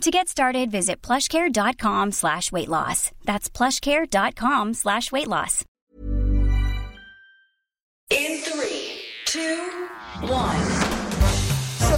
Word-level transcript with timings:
To 0.00 0.10
get 0.10 0.28
started, 0.28 0.70
visit 0.70 1.00
plushcare.com 1.02 2.12
slash 2.12 2.52
weight 2.52 2.68
loss. 2.68 3.10
That's 3.24 3.48
plushcare.com 3.48 4.74
slash 4.74 5.10
weight 5.12 5.28
loss. 5.28 5.64
In 8.10 8.38
three, 8.42 9.00
two, 9.24 9.88
one. 10.28 10.83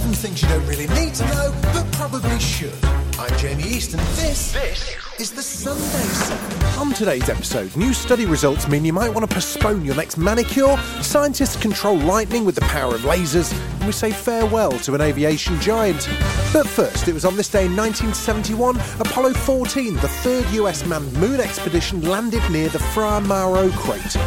Seven 0.07 0.29
things 0.29 0.41
you 0.41 0.47
don't 0.47 0.65
really 0.65 0.87
need 1.01 1.13
to 1.15 1.25
know, 1.25 1.53
but 1.73 1.85
probably 1.91 2.39
should. 2.39 2.73
I'm 3.19 3.37
Jamie 3.37 3.63
East, 3.63 3.93
and 3.93 4.01
this, 4.15 4.53
this 4.53 4.95
is 5.19 5.31
the 5.33 5.41
Sunday 5.41 5.83
Seven. 5.83 6.79
On 6.79 6.93
today's 6.93 7.27
episode, 7.27 7.75
new 7.75 7.93
study 7.93 8.25
results 8.25 8.69
mean 8.69 8.85
you 8.85 8.93
might 8.93 9.13
want 9.13 9.29
to 9.29 9.33
postpone 9.35 9.83
your 9.83 9.95
next 9.95 10.17
manicure, 10.17 10.77
scientists 11.01 11.57
control 11.57 11.97
lightning 11.97 12.45
with 12.45 12.55
the 12.55 12.61
power 12.61 12.95
of 12.95 13.01
lasers, 13.01 13.51
and 13.51 13.85
we 13.85 13.91
say 13.91 14.13
farewell 14.13 14.71
to 14.71 14.95
an 14.95 15.01
aviation 15.01 15.59
giant. 15.59 16.07
But 16.53 16.65
first, 16.65 17.09
it 17.09 17.13
was 17.13 17.25
on 17.25 17.35
this 17.35 17.49
day 17.49 17.65
in 17.65 17.75
1971, 17.75 18.77
Apollo 19.01 19.33
14, 19.33 19.95
the 19.95 20.07
third 20.07 20.45
US 20.51 20.85
manned 20.85 21.11
moon 21.15 21.41
expedition, 21.41 21.99
landed 22.07 22.49
near 22.49 22.69
the 22.69 22.79
Fra 22.79 23.19
Mauro 23.19 23.69
crater. 23.71 24.21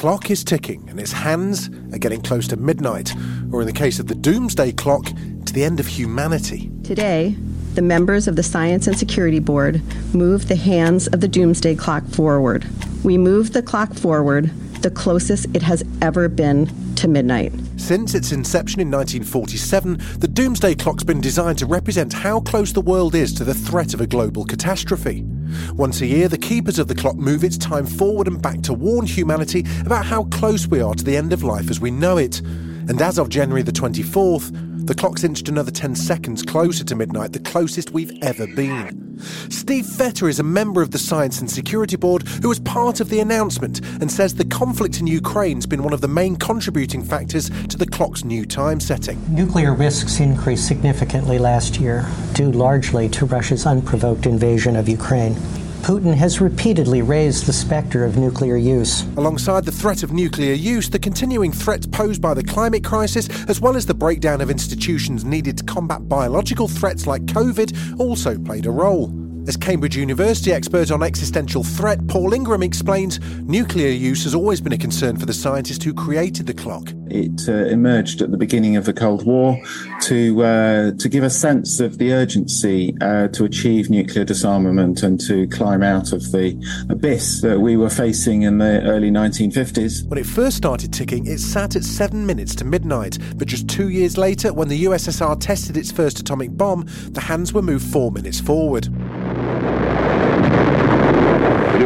Clock 0.00 0.30
is 0.30 0.42
ticking, 0.42 0.88
and 0.88 0.98
its 0.98 1.12
hands 1.12 1.68
are 1.92 1.98
getting 1.98 2.22
close 2.22 2.48
to 2.48 2.56
midnight, 2.56 3.12
or 3.52 3.60
in 3.60 3.66
the 3.66 3.72
case 3.72 3.98
of 3.98 4.06
the 4.06 4.14
Doomsday 4.14 4.72
Clock, 4.72 5.04
to 5.44 5.52
the 5.52 5.62
end 5.62 5.78
of 5.78 5.86
humanity. 5.86 6.70
Today, 6.82 7.36
the 7.74 7.82
members 7.82 8.26
of 8.26 8.34
the 8.34 8.42
Science 8.42 8.86
and 8.86 8.96
Security 8.96 9.40
Board 9.40 9.82
moved 10.14 10.48
the 10.48 10.56
hands 10.56 11.06
of 11.08 11.20
the 11.20 11.28
Doomsday 11.28 11.74
Clock 11.74 12.06
forward. 12.06 12.66
We 13.04 13.18
moved 13.18 13.52
the 13.52 13.60
clock 13.60 13.92
forward 13.92 14.50
the 14.80 14.90
closest 14.90 15.54
it 15.54 15.60
has 15.60 15.84
ever 16.00 16.30
been 16.30 16.70
to 16.94 17.06
midnight. 17.06 17.52
Since 17.76 18.14
its 18.14 18.32
inception 18.32 18.80
in 18.80 18.90
1947, 18.90 19.98
the 20.18 20.28
Doomsday 20.28 20.76
Clock's 20.76 21.04
been 21.04 21.20
designed 21.20 21.58
to 21.58 21.66
represent 21.66 22.14
how 22.14 22.40
close 22.40 22.72
the 22.72 22.80
world 22.80 23.14
is 23.14 23.34
to 23.34 23.44
the 23.44 23.52
threat 23.52 23.92
of 23.92 24.00
a 24.00 24.06
global 24.06 24.46
catastrophe. 24.46 25.26
Once 25.74 26.00
a 26.00 26.06
year, 26.06 26.28
the 26.28 26.38
keepers 26.38 26.78
of 26.78 26.88
the 26.88 26.94
clock 26.94 27.16
move 27.16 27.44
its 27.44 27.58
time 27.58 27.86
forward 27.86 28.26
and 28.26 28.40
back 28.40 28.62
to 28.62 28.72
warn 28.72 29.06
humanity 29.06 29.64
about 29.84 30.04
how 30.04 30.24
close 30.24 30.66
we 30.66 30.80
are 30.80 30.94
to 30.94 31.04
the 31.04 31.16
end 31.16 31.32
of 31.32 31.42
life 31.42 31.70
as 31.70 31.80
we 31.80 31.90
know 31.90 32.16
it. 32.16 32.40
And 32.40 33.00
as 33.00 33.18
of 33.18 33.28
January 33.28 33.62
the 33.62 33.72
24th, 33.72 34.69
the 34.90 34.96
clock's 34.96 35.22
inched 35.22 35.48
another 35.48 35.70
10 35.70 35.94
seconds 35.94 36.42
closer 36.42 36.82
to 36.82 36.96
midnight, 36.96 37.32
the 37.32 37.38
closest 37.38 37.92
we've 37.92 38.20
ever 38.24 38.44
been. 38.48 39.20
Steve 39.48 39.86
Fetter 39.86 40.28
is 40.28 40.40
a 40.40 40.42
member 40.42 40.82
of 40.82 40.90
the 40.90 40.98
Science 40.98 41.40
and 41.40 41.48
Security 41.48 41.94
Board 41.94 42.26
who 42.42 42.48
was 42.48 42.58
part 42.58 42.98
of 42.98 43.08
the 43.08 43.20
announcement 43.20 43.80
and 44.00 44.10
says 44.10 44.34
the 44.34 44.44
conflict 44.44 44.98
in 44.98 45.06
Ukraine's 45.06 45.64
been 45.64 45.84
one 45.84 45.92
of 45.92 46.00
the 46.00 46.08
main 46.08 46.34
contributing 46.34 47.04
factors 47.04 47.50
to 47.68 47.76
the 47.76 47.86
clock's 47.86 48.24
new 48.24 48.44
time 48.44 48.80
setting. 48.80 49.22
Nuclear 49.32 49.74
risks 49.74 50.18
increased 50.18 50.66
significantly 50.66 51.38
last 51.38 51.78
year, 51.78 52.04
due 52.32 52.50
largely 52.50 53.08
to 53.10 53.26
Russia's 53.26 53.66
unprovoked 53.66 54.26
invasion 54.26 54.74
of 54.74 54.88
Ukraine. 54.88 55.36
Putin 55.82 56.14
has 56.14 56.42
repeatedly 56.42 57.00
raised 57.00 57.46
the 57.46 57.52
specter 57.52 58.04
of 58.04 58.18
nuclear 58.18 58.56
use. 58.56 59.02
Alongside 59.16 59.64
the 59.64 59.72
threat 59.72 60.02
of 60.02 60.12
nuclear 60.12 60.52
use, 60.52 60.90
the 60.90 60.98
continuing 60.98 61.52
threats 61.52 61.86
posed 61.86 62.20
by 62.20 62.34
the 62.34 62.44
climate 62.44 62.84
crisis, 62.84 63.28
as 63.48 63.62
well 63.62 63.76
as 63.76 63.86
the 63.86 63.94
breakdown 63.94 64.42
of 64.42 64.50
institutions 64.50 65.24
needed 65.24 65.56
to 65.56 65.64
combat 65.64 66.06
biological 66.06 66.68
threats 66.68 67.06
like 67.06 67.22
COVID, 67.22 67.98
also 67.98 68.38
played 68.38 68.66
a 68.66 68.70
role. 68.70 69.19
As 69.50 69.56
Cambridge 69.56 69.96
University 69.96 70.52
expert 70.52 70.92
on 70.92 71.02
existential 71.02 71.64
threat, 71.64 72.06
Paul 72.06 72.34
Ingram 72.34 72.62
explains, 72.62 73.18
nuclear 73.40 73.88
use 73.88 74.22
has 74.22 74.32
always 74.32 74.60
been 74.60 74.72
a 74.72 74.78
concern 74.78 75.16
for 75.16 75.26
the 75.26 75.32
scientist 75.32 75.82
who 75.82 75.92
created 75.92 76.46
the 76.46 76.54
clock. 76.54 76.92
It 77.08 77.48
uh, 77.48 77.64
emerged 77.64 78.22
at 78.22 78.30
the 78.30 78.36
beginning 78.36 78.76
of 78.76 78.84
the 78.84 78.92
Cold 78.92 79.26
War 79.26 79.60
to 80.02 80.42
uh, 80.44 80.92
to 80.92 81.08
give 81.08 81.24
a 81.24 81.30
sense 81.30 81.80
of 81.80 81.98
the 81.98 82.12
urgency 82.12 82.96
uh, 83.00 83.26
to 83.26 83.44
achieve 83.44 83.90
nuclear 83.90 84.24
disarmament 84.24 85.02
and 85.02 85.20
to 85.22 85.48
climb 85.48 85.82
out 85.82 86.12
of 86.12 86.30
the 86.30 86.56
abyss 86.88 87.40
that 87.40 87.58
we 87.58 87.76
were 87.76 87.90
facing 87.90 88.42
in 88.42 88.58
the 88.58 88.80
early 88.82 89.10
1950s. 89.10 90.06
When 90.06 90.20
it 90.20 90.26
first 90.26 90.58
started 90.58 90.92
ticking, 90.92 91.26
it 91.26 91.40
sat 91.40 91.74
at 91.74 91.82
seven 91.82 92.24
minutes 92.24 92.54
to 92.54 92.64
midnight. 92.64 93.18
But 93.34 93.48
just 93.48 93.68
two 93.68 93.88
years 93.88 94.16
later, 94.16 94.52
when 94.52 94.68
the 94.68 94.84
USSR 94.84 95.40
tested 95.40 95.76
its 95.76 95.90
first 95.90 96.20
atomic 96.20 96.56
bomb, 96.56 96.86
the 97.08 97.22
hands 97.22 97.52
were 97.52 97.62
moved 97.62 97.90
four 97.90 98.12
minutes 98.12 98.38
forward. 98.38 98.88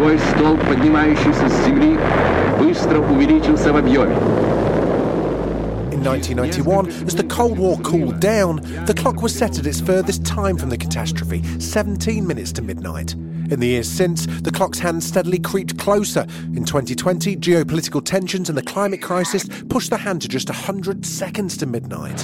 Полевой 0.03 0.19
столб, 0.19 0.59
поднимающийся 0.67 1.49
с 1.49 1.65
земли, 1.65 1.97
быстро 2.59 2.99
увеличился 2.99 3.71
в 3.73 3.77
объеме. 3.77 4.15
In 5.91 6.05
1991, 6.05 6.87
as 7.07 7.15
the 7.15 7.23
Cold 7.23 7.57
War 7.57 7.77
cooled 7.79 8.21
down, 8.21 8.61
the 8.85 8.93
clock 8.93 9.21
was 9.21 9.35
set 9.35 9.59
at 9.59 9.65
its 9.65 9.81
furthest 9.81 10.25
time 10.25 10.55
from 10.57 10.69
the 10.69 10.77
catastrophe, 10.77 11.43
17 11.59 12.25
minutes 12.25 12.53
to 12.53 12.61
midnight. 12.61 13.15
In 13.51 13.59
the 13.59 13.67
years 13.67 13.89
since, 13.89 14.27
the 14.27 14.51
clock's 14.51 14.77
hands 14.77 15.07
steadily 15.07 15.39
creeped 15.39 15.79
closer. 15.79 16.27
In 16.55 16.65
2020, 16.65 17.35
geopolitical 17.37 18.05
tensions 18.05 18.47
and 18.47 18.57
the 18.57 18.61
climate 18.61 19.01
crisis 19.01 19.49
pushed 19.69 19.89
the 19.89 19.97
hand 19.97 20.21
to 20.21 20.27
just 20.27 20.49
100 20.49 21.03
seconds 21.03 21.57
to 21.57 21.65
midnight. 21.65 22.19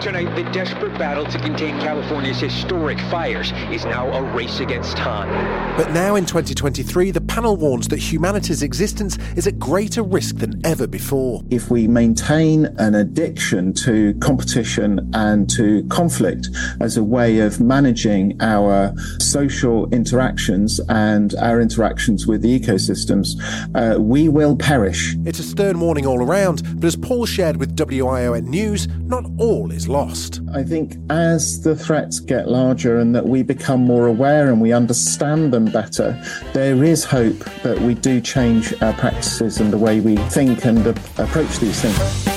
Tonight, 0.00 0.32
the 0.36 0.48
desperate 0.52 0.96
battle 0.96 1.26
to 1.26 1.38
contain 1.40 1.80
California's 1.80 2.38
historic 2.38 3.00
fires 3.10 3.50
is 3.72 3.84
now 3.84 4.08
a 4.12 4.22
race 4.36 4.60
against 4.60 4.96
time. 4.96 5.28
But 5.76 5.90
now 5.90 6.14
in 6.14 6.24
2023, 6.24 7.10
the 7.10 7.20
panel 7.33 7.57
warns 7.57 7.87
that 7.87 7.97
humanity's 7.97 8.61
existence 8.61 9.17
is 9.35 9.47
at 9.47 9.57
greater 9.57 10.03
risk 10.03 10.35
than 10.35 10.63
ever 10.63 10.85
before. 10.85 11.41
If 11.49 11.71
we 11.71 11.87
maintain 11.87 12.67
an 12.77 12.93
addiction 12.93 13.73
to 13.85 14.13
competition 14.19 15.09
and 15.15 15.49
to 15.49 15.83
conflict 15.89 16.49
as 16.79 16.95
a 16.95 17.03
way 17.03 17.39
of 17.39 17.59
managing 17.59 18.39
our 18.39 18.93
social 19.17 19.89
interactions 19.89 20.79
and 20.89 21.33
our 21.41 21.59
interactions 21.59 22.27
with 22.27 22.43
the 22.43 22.59
ecosystems, 22.59 23.29
uh, 23.73 23.99
we 23.99 24.29
will 24.29 24.55
perish. 24.55 25.15
It's 25.25 25.39
a 25.39 25.43
stern 25.43 25.79
warning 25.79 26.05
all 26.05 26.21
around, 26.21 26.61
but 26.79 26.85
as 26.85 26.95
Paul 26.95 27.25
shared 27.25 27.57
with 27.57 27.75
WION 27.75 28.43
News, 28.43 28.87
not 28.99 29.25
all 29.39 29.71
is 29.71 29.87
lost. 29.87 30.39
I 30.53 30.61
think 30.63 30.97
as 31.09 31.63
the 31.63 31.75
threats 31.75 32.19
get 32.19 32.47
larger 32.47 32.99
and 32.99 33.15
that 33.15 33.25
we 33.25 33.41
become 33.41 33.81
more 33.81 34.05
aware 34.05 34.49
and 34.49 34.61
we 34.61 34.71
understand 34.71 35.51
them 35.51 35.65
better, 35.65 36.15
there 36.53 36.83
is 36.83 37.03
hope 37.03 37.22
that 37.29 37.79
we 37.79 37.93
do 37.93 38.21
change 38.21 38.73
our 38.81 38.93
practices 38.93 39.59
and 39.59 39.71
the 39.71 39.77
way 39.77 39.99
we 39.99 40.15
think 40.15 40.65
and 40.65 40.85
approach 40.85 41.57
these 41.59 41.81
things. 41.81 42.32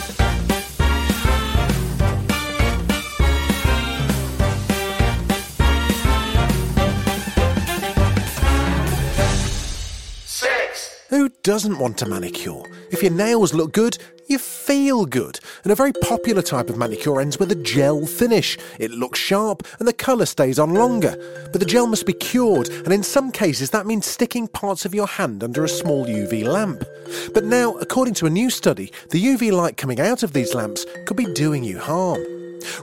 Doesn't 11.46 11.78
want 11.78 12.02
a 12.02 12.06
manicure? 12.06 12.64
If 12.90 13.04
your 13.04 13.12
nails 13.12 13.54
look 13.54 13.72
good, 13.72 13.98
you 14.26 14.36
feel 14.36 15.06
good. 15.06 15.38
And 15.62 15.70
a 15.70 15.76
very 15.76 15.92
popular 15.92 16.42
type 16.42 16.68
of 16.68 16.76
manicure 16.76 17.20
ends 17.20 17.38
with 17.38 17.52
a 17.52 17.62
gel 17.62 18.04
finish. 18.04 18.58
It 18.80 18.90
looks 18.90 19.20
sharp 19.20 19.64
and 19.78 19.86
the 19.86 19.92
colour 19.92 20.26
stays 20.26 20.58
on 20.58 20.74
longer. 20.74 21.14
But 21.52 21.60
the 21.60 21.64
gel 21.64 21.86
must 21.86 22.04
be 22.04 22.14
cured, 22.14 22.68
and 22.68 22.92
in 22.92 23.04
some 23.04 23.30
cases 23.30 23.70
that 23.70 23.86
means 23.86 24.06
sticking 24.06 24.48
parts 24.48 24.84
of 24.84 24.92
your 24.92 25.06
hand 25.06 25.44
under 25.44 25.62
a 25.62 25.68
small 25.68 26.04
UV 26.04 26.42
lamp. 26.42 26.82
But 27.32 27.44
now, 27.44 27.76
according 27.76 28.14
to 28.14 28.26
a 28.26 28.30
new 28.30 28.50
study, 28.50 28.90
the 29.10 29.24
UV 29.24 29.52
light 29.52 29.76
coming 29.76 30.00
out 30.00 30.24
of 30.24 30.32
these 30.32 30.52
lamps 30.52 30.84
could 31.06 31.16
be 31.16 31.32
doing 31.32 31.62
you 31.62 31.78
harm. 31.78 32.35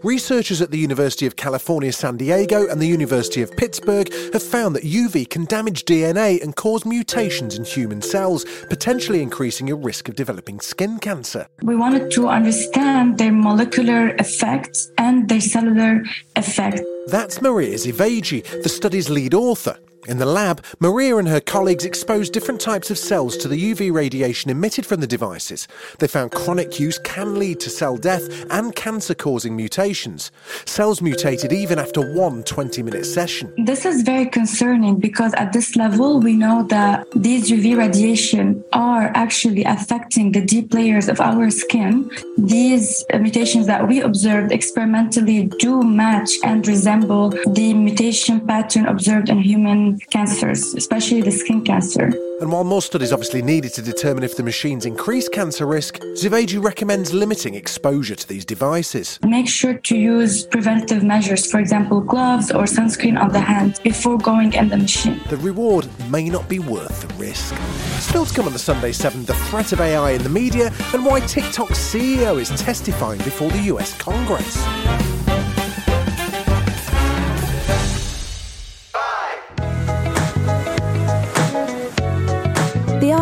Researchers 0.04 0.62
at 0.62 0.72
the 0.72 0.78
University 0.78 1.26
of 1.26 1.36
California, 1.36 1.92
San 1.92 2.18
Diego 2.18 2.68
and 2.68 2.82
the 2.82 2.88
University 2.88 3.42
of 3.42 3.56
Pittsburgh 3.56 4.12
have 4.34 4.44
found 4.44 4.76
that 4.76 4.84
UV 4.84 5.30
can 5.30 5.46
damage 5.46 5.86
DNA 5.86 6.42
and 6.42 6.56
cause 6.56 6.86
mutations 6.86 7.58
in 7.58 7.64
human 7.64 8.02
cells, 8.02 8.46
potentially 8.70 9.22
increasing 9.22 9.68
your 9.68 9.78
risk 9.78 10.10
of 10.10 10.16
developing 10.16 10.60
skin 10.60 11.00
cancer. 11.00 11.48
We 11.62 11.76
wanted 11.76 12.12
to 12.12 12.28
understand 12.28 13.18
their 13.18 13.32
molecular 13.32 14.16
effects 14.16 14.92
and 14.98 15.30
their 15.30 15.42
cellular 15.42 16.04
effects. 16.36 16.82
That's 17.08 17.42
Maria 17.42 17.76
Zhivagui, 17.76 18.64
the 18.64 18.70
study's 18.70 19.10
lead 19.10 19.34
author. 19.34 19.78
In 20.06 20.18
the 20.18 20.26
lab, 20.26 20.64
Maria 20.82 21.16
and 21.16 21.30
her 21.30 21.40
colleagues 21.40 21.86
exposed 21.86 22.34
different 22.34 22.60
types 22.60 22.92
of 22.92 22.98
cells 22.98 23.38
to 23.38 23.48
the 23.48 23.72
UV 23.72 23.94
radiation 23.94 24.52
emitted 24.52 24.86
from 24.86 25.00
the 25.00 25.08
devices. 25.08 25.66
They 26.00 26.08
found 26.08 26.32
chronic 26.32 26.78
use 26.78 27.00
can 27.00 27.40
lead 27.40 27.62
to 27.62 27.70
cell 27.70 27.96
death 27.96 28.46
and 28.52 28.76
cancer 28.76 29.16
causing 29.16 29.56
mutations. 29.56 30.30
Cells 30.66 31.02
mutated 31.02 31.54
even 31.54 31.80
after 31.80 32.02
one 32.14 32.44
20 32.44 32.84
minute 32.84 33.06
session. 33.06 33.54
This 33.58 33.86
is 33.86 34.02
very 34.02 34.26
concerning 34.26 35.00
because 35.00 35.34
at 35.36 35.54
this 35.54 35.78
level, 35.78 36.20
we 36.20 36.36
know 36.36 36.64
that 36.64 37.08
these 37.16 37.50
UV 37.50 37.78
radiation 37.78 38.62
are 38.74 39.10
actually 39.16 39.64
affecting 39.64 40.34
the 40.34 40.42
deep 40.42 40.74
layers 40.74 41.08
of 41.08 41.22
our 41.22 41.50
skin. 41.50 42.12
These 42.38 43.06
mutations 43.18 43.68
that 43.68 43.88
we 43.88 44.02
observed 44.02 44.52
experimentally 44.52 45.48
do 45.60 45.82
match 45.82 46.32
and 46.44 46.68
resemble 46.68 47.30
the 47.30 47.74
mutation 47.74 48.46
pattern 48.46 48.86
observed 48.86 49.30
in 49.30 49.40
human 49.40 49.93
cancers, 50.10 50.74
especially 50.74 51.22
the 51.22 51.32
skin 51.32 51.64
cancer. 51.64 52.12
And 52.42 52.52
while 52.52 52.64
more 52.64 52.82
studies 52.82 53.14
obviously 53.14 53.42
needed 53.42 53.74
to 53.76 53.82
determine 53.82 54.24
if 54.24 54.36
the 54.36 54.44
machines 54.44 54.86
increase 54.86 55.30
cancer 55.30 55.66
risk, 55.66 56.00
Zhivagui 56.00 56.62
recommends 56.62 57.14
limiting 57.14 57.56
exposure 57.56 58.16
to 58.16 58.28
these 58.28 58.44
devices. 58.44 59.20
Make 59.24 59.48
sure 59.48 59.76
to 59.76 59.98
use 59.98 60.46
preventive 60.46 61.04
measures, 61.04 61.50
for 61.50 61.60
example, 61.60 62.02
gloves 62.02 62.52
or 62.52 62.64
sunscreen 62.64 63.18
on 63.20 63.32
the 63.32 63.40
hands 63.40 63.80
before 63.80 64.18
going 64.18 64.54
in 64.54 64.68
the 64.68 64.78
machine. 64.78 65.22
The 65.30 65.38
reward 65.38 65.88
may 66.10 66.30
not 66.30 66.50
be 66.50 66.60
worth 66.60 67.08
the 67.08 67.14
risk. 67.16 67.56
Still 68.00 68.26
to 68.26 68.34
come 68.34 68.48
on 68.48 68.54
the 68.54 68.60
Sunday 68.60 68.92
7, 68.92 69.24
the 69.26 69.36
threat 69.36 69.72
of 69.72 69.80
AI 69.80 70.12
in 70.12 70.24
the 70.24 70.30
media 70.30 70.74
and 70.94 71.06
why 71.06 71.22
TikTok's 71.22 71.80
CEO 71.80 72.42
is 72.42 72.50
testifying 72.62 73.20
before 73.20 73.50
the 73.52 73.62
US 73.74 73.98
Congress. 73.98 75.33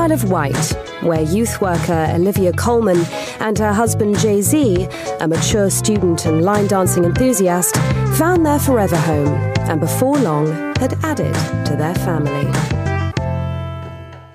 Isle 0.02 0.14
of 0.14 0.32
Wight, 0.32 0.76
where 1.02 1.22
youth 1.22 1.62
worker 1.62 2.08
Olivia 2.16 2.52
Coleman 2.54 3.06
and 3.40 3.56
her 3.60 3.72
husband 3.72 4.18
Jay 4.18 4.42
Z, 4.42 4.88
a 5.20 5.28
mature 5.28 5.70
student 5.70 6.26
and 6.26 6.42
line 6.42 6.66
dancing 6.66 7.06
enthusiast, 7.06 7.76
found 8.18 8.44
their 8.44 8.58
forever 8.58 8.98
home 8.98 9.28
and 9.70 9.80
before 9.80 10.18
long 10.18 10.48
had 10.78 10.98
added 11.04 11.36
to 11.68 11.76
their 11.76 11.94
family. 11.94 12.81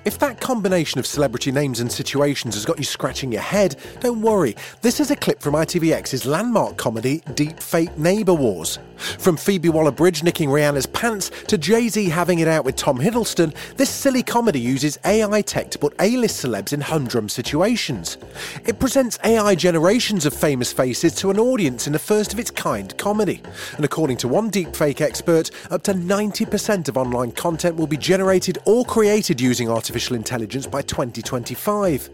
If 0.06 0.20
that 0.20 0.40
combination 0.40 1.00
of 1.00 1.06
celebrity 1.06 1.50
names 1.50 1.80
and 1.80 1.90
situations 1.90 2.54
has 2.54 2.64
got 2.64 2.78
you 2.78 2.84
scratching 2.84 3.32
your 3.32 3.42
head, 3.42 3.74
don't 3.98 4.22
worry. 4.22 4.54
This 4.80 5.00
is 5.00 5.10
a 5.10 5.16
clip 5.16 5.40
from 5.40 5.54
ITVX's 5.54 6.24
landmark 6.24 6.76
comedy 6.76 7.24
Deep 7.34 7.58
Fake 7.58 7.98
Neighbour 7.98 8.34
Wars. 8.34 8.78
From 9.18 9.36
Phoebe 9.36 9.68
Waller 9.68 9.90
Bridge 9.90 10.22
nicking 10.22 10.48
Rihanna's 10.48 10.86
pants 10.86 11.30
to 11.48 11.58
Jay 11.58 11.88
Z 11.88 12.08
having 12.08 12.38
it 12.38 12.46
out 12.46 12.64
with 12.64 12.76
Tom 12.76 12.98
Hiddleston, 12.98 13.52
this 13.76 13.90
silly 13.90 14.22
comedy 14.22 14.60
uses 14.60 14.96
AI 15.04 15.42
tech 15.42 15.72
to 15.72 15.78
put 15.78 15.92
A 15.98 16.16
list 16.16 16.42
celebs 16.42 16.72
in 16.72 16.80
humdrum 16.80 17.28
situations. 17.28 18.16
It 18.64 18.78
presents 18.78 19.18
AI 19.24 19.56
generations 19.56 20.24
of 20.24 20.32
famous 20.32 20.72
faces 20.72 21.16
to 21.16 21.30
an 21.30 21.38
audience 21.40 21.88
in 21.88 21.96
a 21.96 21.98
first 21.98 22.32
of 22.32 22.38
its 22.38 22.52
kind 22.52 22.96
comedy. 22.96 23.42
And 23.74 23.84
according 23.84 24.18
to 24.18 24.28
one 24.28 24.52
deepfake 24.52 25.00
expert, 25.00 25.50
up 25.70 25.82
to 25.82 25.94
90% 25.94 26.88
of 26.88 26.96
online 26.96 27.32
content 27.32 27.74
will 27.74 27.88
be 27.88 27.96
generated 27.96 28.58
or 28.66 28.84
created 28.84 29.40
using 29.40 29.68
artificial 29.68 29.95
intelligence 30.16 30.66
by 30.66 30.82
2025. 30.82 32.10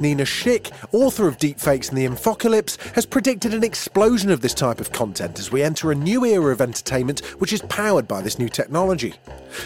Nina 0.00 0.24
Schick, 0.24 0.72
author 0.92 1.28
of 1.28 1.38
Deepfakes 1.38 1.88
and 1.88 1.98
the 1.98 2.06
Infocalypse, 2.06 2.76
has 2.94 3.06
predicted 3.06 3.54
an 3.54 3.64
explosion 3.64 4.30
of 4.30 4.40
this 4.40 4.54
type 4.54 4.80
of 4.80 4.92
content 4.92 5.38
as 5.38 5.50
we 5.50 5.62
enter 5.62 5.90
a 5.90 5.94
new 5.94 6.24
era 6.24 6.52
of 6.52 6.60
entertainment 6.60 7.20
which 7.38 7.52
is 7.52 7.62
powered 7.62 8.08
by 8.08 8.20
this 8.20 8.38
new 8.38 8.48
technology. 8.48 9.14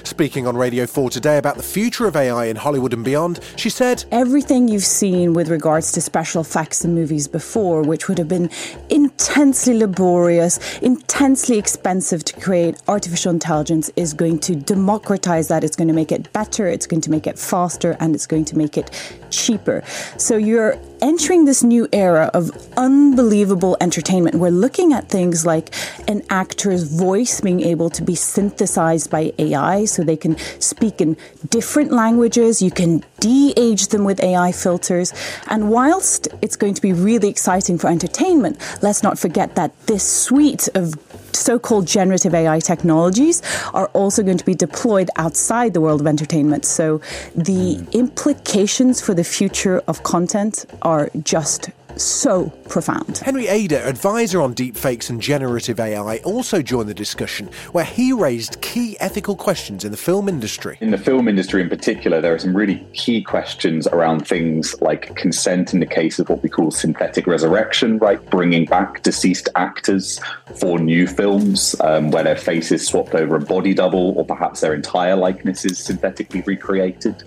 Speaking 0.05 0.47
on 0.47 0.57
Radio 0.57 0.87
4 0.87 1.11
today 1.11 1.39
about 1.39 1.57
the 1.57 1.63
future 1.63 2.07
of 2.07 2.17
AI 2.17 2.47
in 2.47 2.57
Hollywood 2.57 2.93
and 2.93 3.05
beyond, 3.05 3.41
she 3.57 3.71
said, 3.71 4.05
Everything 4.13 4.69
you've 4.69 4.85
seen 4.85 5.33
with 5.33 5.49
regards 5.49 5.93
to 5.93 6.01
special 6.01 6.43
effects 6.43 6.85
in 6.85 6.95
movies 6.95 7.27
before, 7.27 7.83
which 7.83 8.09
would 8.09 8.19
have 8.19 8.29
been 8.29 8.51
intensely 8.91 9.79
laborious, 9.79 10.79
intensely 10.79 11.59
expensive 11.59 12.25
to 12.25 12.39
create, 12.41 12.77
artificial 12.89 13.31
intelligence 13.31 13.91
is 13.97 14.13
going 14.13 14.39
to 14.41 14.55
democratize 14.55 15.49
that. 15.49 15.65
It's 15.65 15.77
going 15.77 15.89
to 15.89 15.95
make 15.95 16.13
it 16.13 16.33
better, 16.33 16.67
it's 16.67 16.87
going 16.87 17.01
to 17.03 17.11
make 17.11 17.27
it 17.27 17.39
faster, 17.39 17.97
and 18.01 18.15
it's 18.15 18.27
going 18.27 18.45
to 18.47 18.59
make 18.59 18.77
it 18.77 18.91
cheaper. 19.31 19.83
So 20.17 20.37
you're 20.37 20.79
entering 21.01 21.45
this 21.45 21.63
new 21.63 21.89
era 21.93 22.31
of 22.35 22.51
unbelievable 22.77 23.77
entertainment. 23.81 24.37
We're 24.37 24.51
looking 24.51 24.93
at 24.93 25.09
things 25.09 25.47
like 25.47 25.75
an 26.09 26.23
actor's 26.31 26.85
voice 26.85 27.41
being 27.41 27.61
able 27.61 27.91
to 27.91 28.03
be 28.03 28.15
synthesized 28.15 29.11
by 29.11 29.33
AI 29.39 29.85
so 29.85 30.03
they 30.03 30.17
can 30.17 30.37
speak 30.61 31.01
in 31.01 31.17
different 31.49 31.93
languages. 31.93 32.61
You 32.61 32.71
can 32.71 33.05
de 33.21 33.53
age 33.57 33.89
them 33.89 34.05
with 34.05 34.21
AI 34.21 34.53
filters. 34.53 35.13
And 35.47 35.71
whilst 35.71 36.29
it's 36.43 36.57
going 36.57 36.75
to 36.75 36.83
be 36.83 36.93
really 36.93 37.29
exciting 37.29 37.79
for 37.79 37.89
entertainment, 37.89 38.59
let's 38.83 39.03
not 39.03 39.19
forget 39.19 39.55
that 39.57 39.79
this 39.87 40.05
suite 40.05 40.69
of 40.75 40.95
so 41.33 41.59
called 41.59 41.87
generative 41.87 42.35
AI 42.35 42.61
technologies 42.61 43.43
are 43.75 43.87
also 43.89 44.23
going 44.23 44.39
to 44.39 44.45
be 44.45 44.55
deployed 44.55 45.11
outside 45.17 45.75
the 45.75 45.81
world 45.81 46.01
of 46.01 46.07
entertainment. 46.07 46.65
So 46.65 46.99
the 47.35 47.77
mm. 47.77 47.93
implications 47.93 49.01
for 49.01 49.15
the 49.15 49.25
future 49.25 49.83
of 49.87 50.03
content 50.03 50.67
are 50.83 51.11
just 51.23 51.71
so 51.99 52.51
profound. 52.69 53.19
Henry 53.19 53.47
Ajder, 53.47 53.85
advisor 53.85 54.41
on 54.41 54.55
deepfakes 54.55 55.11
and 55.11 55.21
generative 55.21 55.81
AI, 55.81 56.19
also 56.19 56.63
joined 56.63 56.89
the 56.89 56.95
discussion 56.95 57.51
where 57.73 57.85
he 57.85 58.13
raised 58.13 58.61
key 58.61 58.97
ethical 59.01 59.37
questions 59.37 59.85
in 59.85 59.91
the 59.91 59.97
film 59.97 60.29
industry. 60.29 60.79
In 60.81 60.91
the 60.91 60.99
film 60.99 61.29
industry 61.29 61.63
in 61.63 61.69
particular, 61.69 62.21
there 62.21 62.35
are 62.35 62.39
some 62.39 62.57
really 62.57 62.87
key 62.93 63.23
questions 63.23 63.87
around 63.89 64.27
things 64.27 64.75
like 64.81 65.15
consent 65.17 65.73
in 65.75 65.81
the 65.81 65.87
case 65.87 66.19
of 66.19 66.29
what 66.29 66.43
we 66.43 66.49
call 66.49 66.71
synthetic 66.71 67.27
resurrection, 67.27 67.99
right? 67.99 68.25
Bringing 68.31 68.65
back 68.65 69.03
deceased 69.03 69.49
actors 69.55 70.21
for 70.61 70.79
new 70.79 71.07
films 71.07 71.75
um, 71.81 72.11
where 72.11 72.23
their 72.23 72.37
face 72.37 72.73
is 72.73 72.87
swapped 72.87 73.15
over 73.15 73.37
a 73.37 73.41
body 73.41 73.75
double 73.75 74.15
or 74.17 74.25
perhaps 74.25 74.61
their 74.61 74.75
entire 74.75 75.17
likeness 75.17 75.65
is 75.65 75.79
synthetically 75.79 76.43
recreated. 76.43 77.25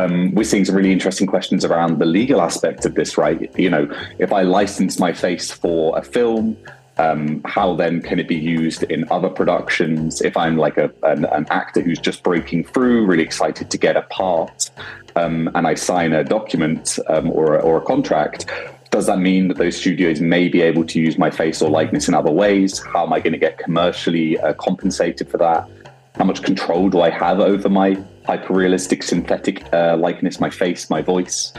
Um, 0.00 0.34
we're 0.34 0.44
seeing 0.44 0.64
some 0.64 0.74
really 0.74 0.92
interesting 0.92 1.26
questions 1.26 1.62
around 1.62 1.98
the 1.98 2.06
legal 2.06 2.40
aspect 2.40 2.86
of 2.86 2.94
this, 2.94 3.18
right? 3.18 3.38
You 3.58 3.68
know, 3.68 3.90
if 4.18 4.32
I 4.32 4.42
license 4.42 4.98
my 4.98 5.12
face 5.12 5.50
for 5.50 5.98
a 5.98 6.02
film, 6.02 6.56
um, 6.96 7.42
how 7.44 7.74
then 7.74 8.00
can 8.00 8.18
it 8.18 8.26
be 8.26 8.36
used 8.36 8.82
in 8.84 9.06
other 9.10 9.28
productions? 9.28 10.22
If 10.22 10.38
I'm 10.38 10.56
like 10.56 10.78
a, 10.78 10.90
an, 11.02 11.26
an 11.26 11.46
actor 11.50 11.82
who's 11.82 11.98
just 11.98 12.22
breaking 12.22 12.64
through, 12.64 13.04
really 13.04 13.22
excited 13.22 13.70
to 13.70 13.76
get 13.76 13.94
a 13.96 14.02
part, 14.02 14.70
um, 15.16 15.50
and 15.54 15.66
I 15.66 15.74
sign 15.74 16.14
a 16.14 16.24
document 16.24 16.98
um, 17.08 17.30
or, 17.30 17.56
a, 17.56 17.60
or 17.60 17.76
a 17.76 17.82
contract, 17.82 18.46
does 18.90 19.06
that 19.06 19.18
mean 19.18 19.48
that 19.48 19.58
those 19.58 19.76
studios 19.76 20.22
may 20.22 20.48
be 20.48 20.62
able 20.62 20.84
to 20.86 20.98
use 20.98 21.18
my 21.18 21.30
face 21.30 21.60
or 21.60 21.68
likeness 21.68 22.08
in 22.08 22.14
other 22.14 22.30
ways? 22.30 22.78
How 22.78 23.04
am 23.04 23.12
I 23.12 23.20
going 23.20 23.34
to 23.34 23.38
get 23.38 23.58
commercially 23.58 24.38
uh, 24.38 24.54
compensated 24.54 25.28
for 25.28 25.36
that? 25.36 25.68
How 26.16 26.24
much 26.24 26.42
control 26.42 26.88
do 26.88 27.02
I 27.02 27.10
have 27.10 27.38
over 27.40 27.68
my 27.68 28.02
hyper-realistic 28.26 29.02
synthetic 29.02 29.72
uh, 29.72 29.96
likeness, 29.96 30.40
my 30.40 30.50
face, 30.50 30.90
my 30.90 31.02
voice? 31.02 31.52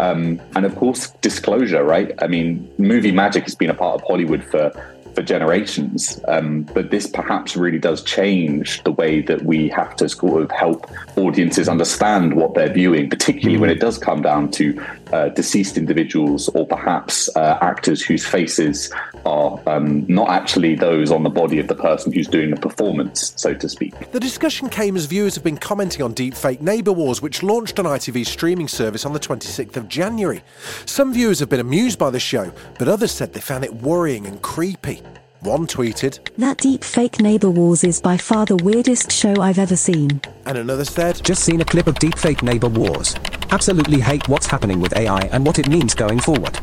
Um, 0.00 0.40
and 0.56 0.66
of 0.66 0.74
course, 0.76 1.10
disclosure, 1.20 1.84
right? 1.84 2.12
I 2.20 2.26
mean, 2.26 2.68
movie 2.78 3.12
magic 3.12 3.44
has 3.44 3.54
been 3.54 3.70
a 3.70 3.74
part 3.74 3.94
of 3.94 4.06
Hollywood 4.06 4.44
for 4.44 4.72
for 5.14 5.22
generations. 5.22 6.20
Um, 6.28 6.62
but 6.74 6.90
this 6.90 7.06
perhaps 7.06 7.56
really 7.56 7.78
does 7.78 8.02
change 8.02 8.82
the 8.84 8.92
way 8.92 9.20
that 9.22 9.44
we 9.44 9.68
have 9.68 9.96
to 9.96 10.08
sort 10.08 10.42
of 10.42 10.50
help 10.50 10.90
audiences 11.16 11.68
understand 11.68 12.34
what 12.34 12.54
they're 12.54 12.72
viewing, 12.72 13.08
particularly 13.08 13.58
when 13.58 13.70
it 13.70 13.80
does 13.80 13.98
come 13.98 14.22
down 14.22 14.50
to 14.52 14.84
uh, 15.12 15.28
deceased 15.30 15.76
individuals 15.76 16.48
or 16.50 16.66
perhaps 16.66 17.28
uh, 17.36 17.58
actors 17.60 18.02
whose 18.02 18.26
faces 18.26 18.92
are 19.24 19.60
um, 19.66 20.04
not 20.08 20.28
actually 20.28 20.74
those 20.74 21.10
on 21.10 21.22
the 21.22 21.30
body 21.30 21.58
of 21.58 21.68
the 21.68 21.74
person 21.74 22.12
who's 22.12 22.26
doing 22.26 22.50
the 22.50 22.56
performance, 22.56 23.32
so 23.36 23.54
to 23.54 23.68
speak. 23.68 24.10
The 24.10 24.20
discussion 24.20 24.68
came 24.68 24.96
as 24.96 25.06
viewers 25.06 25.34
have 25.36 25.44
been 25.44 25.56
commenting 25.56 26.02
on 26.02 26.14
Deepfake 26.14 26.60
Neighbour 26.60 26.92
Wars, 26.92 27.22
which 27.22 27.42
launched 27.42 27.78
on 27.78 27.84
ITV's 27.84 28.28
streaming 28.28 28.68
service 28.68 29.06
on 29.06 29.12
the 29.12 29.20
26th 29.20 29.76
of 29.76 29.88
January. 29.88 30.42
Some 30.84 31.14
viewers 31.14 31.38
have 31.38 31.48
been 31.48 31.60
amused 31.60 31.98
by 31.98 32.10
the 32.10 32.20
show, 32.20 32.52
but 32.78 32.88
others 32.88 33.12
said 33.12 33.32
they 33.32 33.40
found 33.40 33.64
it 33.64 33.74
worrying 33.74 34.26
and 34.26 34.42
creepy. 34.42 35.03
One 35.44 35.66
tweeted, 35.66 36.20
That 36.38 36.56
deep 36.56 36.82
fake 36.82 37.20
neighbour 37.20 37.50
wars 37.50 37.84
is 37.84 38.00
by 38.00 38.16
far 38.16 38.46
the 38.46 38.56
weirdest 38.56 39.12
show 39.12 39.34
I've 39.42 39.58
ever 39.58 39.76
seen. 39.76 40.22
And 40.46 40.56
another 40.56 40.86
said, 40.86 41.22
Just 41.22 41.44
seen 41.44 41.60
a 41.60 41.66
clip 41.66 41.86
of 41.86 41.96
deepfake 41.96 42.42
neighbour 42.42 42.68
wars. 42.68 43.14
Absolutely 43.50 44.00
hate 44.00 44.26
what's 44.26 44.46
happening 44.46 44.80
with 44.80 44.96
AI 44.96 45.20
and 45.32 45.44
what 45.44 45.58
it 45.58 45.68
means 45.68 45.92
going 45.92 46.18
forward. 46.18 46.58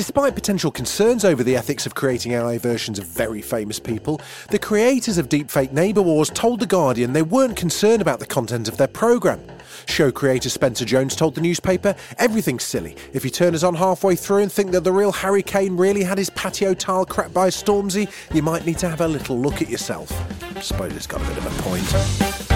Despite 0.00 0.34
potential 0.34 0.70
concerns 0.70 1.26
over 1.26 1.44
the 1.44 1.54
ethics 1.54 1.84
of 1.84 1.94
creating 1.94 2.32
AI 2.32 2.56
versions 2.56 2.98
of 2.98 3.04
very 3.04 3.42
famous 3.42 3.78
people, 3.78 4.18
the 4.48 4.58
creators 4.58 5.18
of 5.18 5.28
Deepfake 5.28 5.72
Neighbour 5.72 6.00
Wars 6.00 6.30
told 6.30 6.60
The 6.60 6.66
Guardian 6.66 7.12
they 7.12 7.20
weren't 7.20 7.54
concerned 7.54 8.00
about 8.00 8.18
the 8.18 8.24
content 8.24 8.66
of 8.66 8.78
their 8.78 8.88
programme. 8.88 9.42
Show 9.84 10.10
creator 10.10 10.48
Spencer 10.48 10.86
Jones 10.86 11.14
told 11.14 11.34
the 11.34 11.42
newspaper, 11.42 11.94
Everything's 12.16 12.64
silly. 12.64 12.96
If 13.12 13.24
you 13.24 13.30
turn 13.30 13.54
us 13.54 13.62
on 13.62 13.74
halfway 13.74 14.16
through 14.16 14.38
and 14.38 14.50
think 14.50 14.70
that 14.70 14.84
the 14.84 14.92
real 14.92 15.12
Harry 15.12 15.42
Kane 15.42 15.76
really 15.76 16.02
had 16.02 16.16
his 16.16 16.30
patio 16.30 16.72
tile 16.72 17.04
cracked 17.04 17.34
by 17.34 17.48
Stormzy, 17.48 18.10
you 18.34 18.40
might 18.40 18.64
need 18.64 18.78
to 18.78 18.88
have 18.88 19.02
a 19.02 19.06
little 19.06 19.38
look 19.38 19.60
at 19.60 19.68
yourself. 19.68 20.10
I 20.56 20.60
suppose 20.60 20.96
it's 20.96 21.06
got 21.06 21.20
a 21.20 21.26
bit 21.26 21.36
of 21.36 21.44
a 21.44 21.62
point. 21.62 22.49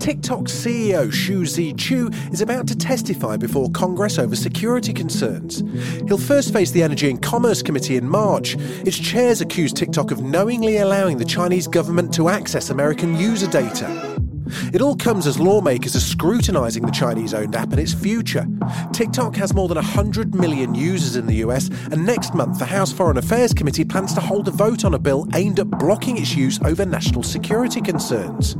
TikTok 0.00 0.44
CEO 0.44 1.12
Shou 1.12 1.44
Zi 1.44 1.74
Chew 1.74 2.08
is 2.32 2.40
about 2.40 2.66
to 2.68 2.76
testify 2.76 3.36
before 3.36 3.70
Congress 3.70 4.18
over 4.18 4.34
security 4.34 4.94
concerns. 4.94 5.62
He'll 6.08 6.16
first 6.16 6.54
face 6.54 6.70
the 6.70 6.82
Energy 6.82 7.10
and 7.10 7.20
Commerce 7.20 7.62
Committee 7.62 7.96
in 7.96 8.08
March. 8.08 8.56
Its 8.86 8.98
chairs 8.98 9.42
accuse 9.42 9.74
TikTok 9.74 10.10
of 10.10 10.22
knowingly 10.22 10.78
allowing 10.78 11.18
the 11.18 11.24
Chinese 11.26 11.68
government 11.68 12.14
to 12.14 12.30
access 12.30 12.70
American 12.70 13.14
user 13.18 13.46
data. 13.46 14.16
It 14.72 14.80
all 14.80 14.96
comes 14.96 15.26
as 15.26 15.38
lawmakers 15.38 15.94
are 15.94 16.00
scrutinising 16.00 16.86
the 16.86 16.92
Chinese 16.92 17.34
owned 17.34 17.54
app 17.54 17.70
and 17.70 17.78
its 17.78 17.92
future. 17.92 18.46
TikTok 18.94 19.36
has 19.36 19.52
more 19.52 19.68
than 19.68 19.76
100 19.76 20.34
million 20.34 20.74
users 20.74 21.14
in 21.14 21.26
the 21.26 21.36
US, 21.46 21.68
and 21.92 22.06
next 22.06 22.34
month 22.34 22.58
the 22.58 22.64
House 22.64 22.90
Foreign 22.90 23.18
Affairs 23.18 23.52
Committee 23.52 23.84
plans 23.84 24.14
to 24.14 24.20
hold 24.20 24.48
a 24.48 24.50
vote 24.50 24.86
on 24.86 24.94
a 24.94 24.98
bill 24.98 25.28
aimed 25.34 25.60
at 25.60 25.68
blocking 25.68 26.16
its 26.16 26.34
use 26.34 26.58
over 26.64 26.86
national 26.86 27.22
security 27.22 27.82
concerns. 27.82 28.56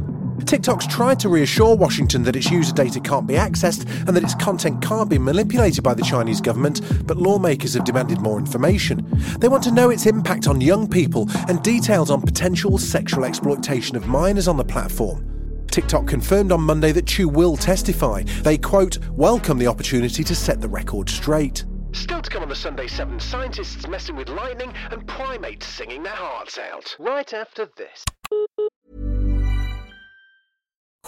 TikTok's 0.47 0.87
tried 0.87 1.21
to 1.21 1.29
reassure 1.29 1.77
Washington 1.77 2.23
that 2.25 2.37
its 2.37 2.51
user 2.51 2.73
data 2.73 3.01
can't 3.01 3.27
be 3.27 3.35
accessed 3.35 3.89
and 4.07 4.17
that 4.17 4.23
its 4.23 4.35
content 4.35 4.83
can't 4.83 5.09
be 5.09 5.19
manipulated 5.19 5.83
by 5.85 5.95
the 5.95 6.03
Chinese 6.03 6.41
government, 6.41 6.81
but 7.07 7.17
lawmakers 7.17 7.75
have 7.75 7.85
demanded 7.85 8.21
more 8.21 8.39
information. 8.39 9.07
They 9.39 9.49
want 9.49 9.65
to 9.65 9.73
know 9.73 9.91
its 9.91 10.07
impact 10.07 10.47
on 10.47 10.61
young 10.61 10.89
people 10.89 11.29
and 11.49 11.63
details 11.63 12.11
on 12.11 12.23
potential 12.23 12.79
sexual 12.79 13.25
exploitation 13.25 13.97
of 13.97 14.07
minors 14.07 14.49
on 14.49 14.57
the 14.57 14.65
platform. 14.65 15.27
TikTok 15.71 16.07
confirmed 16.07 16.53
on 16.53 16.61
Monday 16.61 16.93
that 16.93 17.07
Chew 17.07 17.29
will 17.29 17.57
testify. 17.57 18.23
They, 18.43 18.59
quote, 18.59 18.99
welcome 19.11 19.59
the 19.59 19.69
opportunity 19.69 20.25
to 20.25 20.35
set 20.35 20.61
the 20.61 20.69
record 20.69 21.09
straight. 21.09 21.65
Still 21.93 22.23
to 22.23 22.31
come 22.31 22.43
on 22.43 22.49
the 22.49 22.57
Sunday 22.57 22.87
7, 22.87 23.19
scientists 23.19 23.87
messing 23.89 24.17
with 24.17 24.29
lightning 24.29 24.73
and 24.91 25.07
primates 25.07 25.67
singing 25.67 26.03
their 26.03 26.15
hearts 26.15 26.59
out. 26.59 26.97
Right 26.99 27.33
after 27.33 27.69
this. 27.77 28.05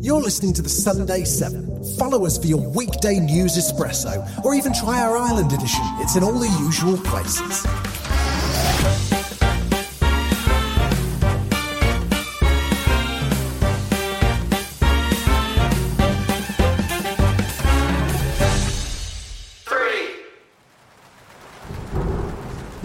You're 0.00 0.20
listening 0.20 0.52
to 0.52 0.62
the 0.62 0.68
Sunday 0.68 1.24
7. 1.24 1.96
Follow 1.98 2.24
us 2.24 2.38
for 2.38 2.46
your 2.46 2.60
weekday 2.70 3.18
news 3.18 3.56
espresso, 3.56 4.44
or 4.44 4.54
even 4.54 4.72
try 4.72 5.00
our 5.00 5.16
Ireland 5.16 5.52
edition. 5.52 5.82
It's 5.98 6.14
in 6.14 6.22
all 6.22 6.38
the 6.38 6.46
usual 6.60 6.96
places. 6.98 7.66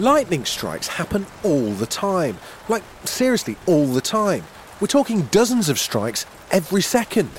Lightning 0.00 0.44
strikes 0.44 0.88
happen 0.88 1.26
all 1.44 1.70
the 1.70 1.86
time. 1.86 2.38
Like, 2.68 2.82
seriously, 3.04 3.56
all 3.66 3.86
the 3.86 4.00
time. 4.00 4.42
We're 4.80 4.88
talking 4.88 5.22
dozens 5.30 5.68
of 5.68 5.78
strikes 5.78 6.26
every 6.50 6.82
second. 6.82 7.30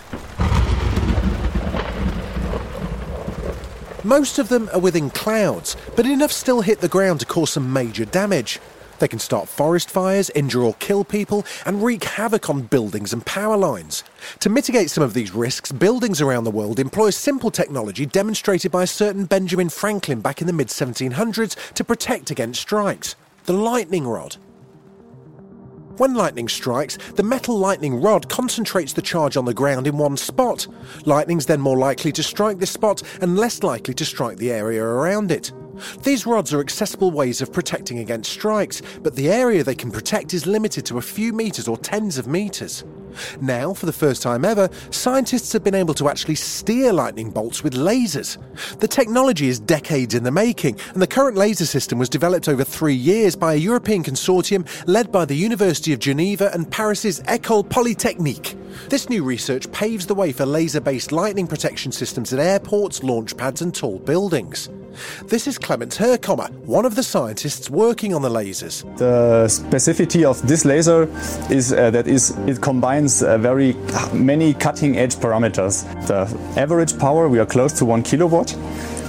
Most 4.04 4.39
of 4.39 4.50
them 4.50 4.70
are 4.74 4.80
within 4.80 5.10
clouds, 5.10 5.75
but 5.96 6.06
enough 6.06 6.32
still 6.32 6.62
hit 6.62 6.80
the 6.80 6.88
ground 6.88 7.20
to 7.20 7.25
cause 7.25 7.51
some 7.51 7.74
major 7.74 8.06
damage. 8.06 8.60
They 9.00 9.08
can 9.10 9.20
start 9.20 9.50
forest 9.50 9.89
fires, 9.89 10.30
injure 10.30 10.62
or 10.62 10.75
kill 10.75 11.04
people, 11.04 11.46
and 11.65 11.84
wreak 11.84 12.04
havoc 12.06 12.50
on 12.50 12.62
buildings 12.62 13.12
and 13.12 13.25
power 13.25 13.58
lines. 13.58 14.04
To 14.39 14.50
mitigate 14.50 14.89
some 14.89 15.04
of 15.04 15.13
these 15.13 15.36
risks, 15.36 15.72
buildings 15.74 16.22
around 16.22 16.46
the 16.46 16.51
world 16.51 16.80
employ 16.80 17.10
simple 17.10 17.51
technology 17.51 18.06
demonstrated 18.06 18.72
by 18.72 18.84
a 18.84 18.88
certain 18.88 19.25
Benjamin 19.25 19.70
Franklin 19.70 20.22
back 20.22 20.39
in 20.39 20.48
the 20.48 20.54
mid 20.54 20.70
1700s 20.70 21.74
to 21.74 21.84
protect 21.84 22.32
against 22.32 22.62
strikes 22.62 23.15
the 23.46 23.54
lightning 23.54 24.08
rod. 24.08 24.38
When 25.98 26.14
lightning 26.14 26.50
strikes, 26.50 26.98
the 27.16 27.24
metal 27.24 27.58
lightning 27.58 28.02
rod 28.02 28.28
concentrates 28.28 28.92
the 28.92 29.02
charge 29.02 29.38
on 29.38 29.46
the 29.46 29.54
ground 29.54 29.88
in 29.88 29.98
one 29.98 30.18
spot. 30.18 30.68
Lightning's 31.06 31.46
then 31.46 31.62
more 31.62 31.78
likely 31.78 32.12
to 32.12 32.24
strike 32.24 32.60
this 32.60 32.72
spot 32.72 33.02
and 33.22 33.38
less 33.38 33.64
likely 33.64 33.94
to 33.94 34.04
strike 34.04 34.38
the 34.38 34.52
area 34.52 34.84
around 34.84 35.32
it. 35.32 35.54
These 36.03 36.25
rods 36.25 36.53
are 36.53 36.60
accessible 36.60 37.12
ways 37.12 37.41
of 37.41 37.51
protecting 37.51 38.00
against 38.00 38.32
strikes, 38.32 38.82
but 39.01 39.15
the 39.15 39.29
area 39.29 39.63
they 39.63 39.75
can 39.75 39.91
protect 39.91 40.34
is 40.34 40.46
limited 40.46 40.86
to 40.88 40.98
a 40.98 41.01
few 41.01 41.34
metres 41.34 41.67
or 41.67 41.77
tens 41.77 42.17
of 42.17 42.27
metres. 42.27 42.84
Now, 43.41 43.74
for 43.74 43.86
the 43.86 43.94
first 43.94 44.22
time 44.22 44.46
ever, 44.46 44.70
scientists 44.89 45.53
have 45.53 45.63
been 45.63 45.75
able 45.75 45.94
to 45.96 46.10
actually 46.10 46.36
steer 46.36 46.91
lightning 46.91 47.32
bolts 47.32 47.63
with 47.63 47.74
lasers. 47.74 48.38
The 48.79 48.88
technology 48.88 49.48
is 49.48 49.60
decades 49.60 50.13
in 50.13 50.24
the 50.24 50.32
making, 50.32 50.79
and 50.94 51.01
the 51.01 51.08
current 51.08 51.38
laser 51.38 51.65
system 51.65 52.00
was 52.00 52.10
developed 52.10 52.50
over 52.50 52.63
three 52.63 52.94
years 52.96 53.36
by 53.36 53.53
a 53.53 53.58
European 53.58 54.03
consortium 54.03 54.67
led 54.88 55.12
by 55.12 55.25
the 55.25 55.36
University 55.36 55.94
of 55.94 56.00
Geneva 56.00 56.51
and 56.53 56.70
Paris's 56.70 57.22
École 57.22 57.67
Polytechnique. 57.70 58.55
This 58.89 59.10
new 59.10 59.24
research 59.24 59.72
paves 59.72 60.05
the 60.05 60.15
way 60.15 60.32
for 60.32 60.46
laser 60.46 60.82
based 60.82 61.12
lightning 61.12 61.48
protection 61.48 61.91
systems 61.91 62.34
at 62.34 62.39
airports, 62.39 63.03
launch 63.03 63.38
pads, 63.38 63.62
and 63.62 63.74
tall 63.74 64.00
buildings. 64.00 64.70
This 65.28 65.48
is 65.48 65.58
Clemens 65.58 65.98
Herkommer, 65.98 66.50
one 66.66 66.86
of 66.86 66.96
the 66.96 67.04
scientists 67.04 67.70
working 67.70 68.14
on 68.14 68.22
the 68.22 68.30
lasers. 68.30 68.84
The 68.98 69.48
specificity 69.48 70.24
of 70.24 70.46
this 70.48 70.66
laser 70.66 71.10
is 71.50 71.74
uh, 71.74 71.92
that 71.92 72.08
is 72.08 72.32
it 72.48 72.62
combines 72.62 73.24
uh, 73.24 73.38
very 73.38 73.74
many 74.14 74.54
cutting 74.54 74.98
edge 74.98 75.16
parameters. 75.16 75.84
The 76.08 76.25
average 76.60 76.98
power 77.00 77.28
we 77.30 77.40
are 77.40 77.46
close 77.46 77.74
to 77.80 77.86
one 77.86 78.04
kilowatt. 78.04 78.56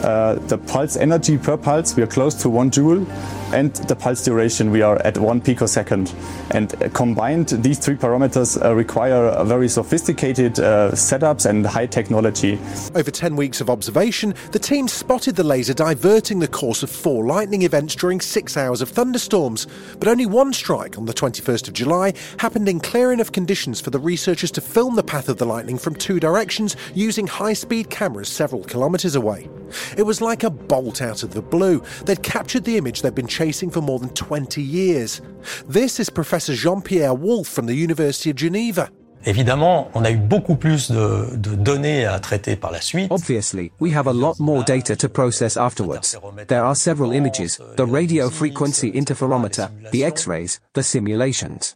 Uh, 0.04 0.34
the 0.46 0.58
pulse 0.58 0.96
energy 0.96 1.38
per 1.38 1.56
pulse 1.56 1.96
we 1.96 2.02
are 2.02 2.06
close 2.06 2.34
to 2.34 2.48
one 2.48 2.70
joule 2.70 3.06
and 3.52 3.74
the 3.88 3.94
pulse 3.94 4.24
duration 4.24 4.70
we 4.70 4.82
are 4.82 4.96
at 5.02 5.16
one 5.18 5.40
picosecond. 5.40 6.12
And 6.50 6.74
uh, 6.82 6.88
combined, 6.90 7.48
these 7.48 7.78
three 7.78 7.96
parameters 7.96 8.62
uh, 8.62 8.74
require 8.74 9.26
a 9.26 9.44
very 9.44 9.68
sophisticated 9.68 10.58
uh, 10.58 10.90
setups 10.92 11.46
and 11.46 11.66
high 11.66 11.86
technology. 11.86 12.58
Over 12.94 13.10
10 13.10 13.36
weeks 13.36 13.60
of 13.60 13.70
observation, 13.70 14.34
the 14.52 14.58
team 14.58 14.88
spotted 14.88 15.36
the 15.36 15.44
laser 15.44 15.74
diverting 15.74 16.40
the 16.40 16.48
course 16.48 16.82
of 16.82 16.90
four 16.90 17.24
lightning 17.24 17.62
events 17.62 17.94
during 17.94 18.20
six 18.20 18.56
hours 18.56 18.82
of 18.82 18.88
thunderstorms. 18.88 19.66
But 19.98 20.08
only 20.08 20.26
one 20.26 20.52
strike 20.52 20.98
on 20.98 21.06
the 21.06 21.14
21st 21.14 21.68
of 21.68 21.74
July 21.74 22.14
happened 22.38 22.68
in 22.68 22.80
clear 22.80 23.12
enough 23.12 23.32
conditions 23.32 23.80
for 23.80 23.90
the 23.90 23.98
researchers 23.98 24.50
to 24.52 24.60
film 24.60 24.96
the 24.96 25.02
path 25.02 25.28
of 25.28 25.38
the 25.38 25.46
lightning 25.46 25.78
from 25.78 25.94
two 25.94 26.18
directions 26.20 26.76
using 26.94 27.26
high 27.26 27.52
speed 27.52 27.90
cameras 27.90 28.28
several 28.28 28.64
kilometres 28.64 29.14
away. 29.14 29.48
It 29.96 30.02
was 30.04 30.20
like 30.20 30.44
a 30.44 30.50
bolt 30.50 31.02
out 31.02 31.22
of 31.22 31.32
the 31.32 31.42
blue. 31.42 31.82
They'd 32.04 32.22
captured 32.22 32.64
the 32.64 32.76
image 32.76 33.02
they'd 33.02 33.14
been 33.14 33.26
chasing 33.26 33.70
for 33.70 33.80
more 33.80 33.98
than 33.98 34.10
20 34.10 34.62
years. 34.62 35.20
This 35.66 36.00
is 36.00 36.10
Professor 36.10 36.54
Jean 36.54 36.82
Pierre 36.82 37.14
Wolf 37.14 37.48
from 37.48 37.66
the 37.66 37.74
University 37.74 38.30
of 38.30 38.36
Geneva. 38.36 38.90
Évidemment, 39.26 39.90
on 39.94 40.04
a 40.04 40.10
eu 40.10 40.18
beaucoup 40.18 40.54
plus 40.54 40.90
de, 40.90 41.36
de, 41.36 41.56
données 41.56 42.06
à 42.06 42.20
traiter 42.20 42.54
par 42.54 42.70
la 42.70 42.80
suite. 42.80 43.10
Obviously, 43.10 43.72
we 43.80 43.92
have 43.92 44.06
a 44.06 44.12
lot 44.12 44.38
more 44.38 44.62
data 44.62 44.94
to 44.94 45.08
process 45.08 45.56
afterwards. 45.56 46.16
There 46.46 46.64
are 46.64 46.76
several 46.76 47.10
images, 47.10 47.58
the 47.76 47.86
radio 47.86 48.30
frequency 48.30 48.92
interferometer, 48.92 49.68
the 49.90 50.04
X-rays, 50.04 50.60
the 50.74 50.82
simulations. 50.84 51.74